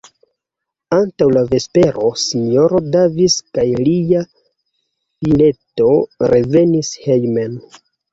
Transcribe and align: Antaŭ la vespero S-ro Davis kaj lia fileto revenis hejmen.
Antaŭ 0.95 1.25
la 1.33 1.41
vespero 1.49 2.07
S-ro 2.21 2.79
Davis 2.95 3.35
kaj 3.57 3.65
lia 3.89 4.23
fileto 5.19 5.91
revenis 6.33 6.91
hejmen. 7.05 7.55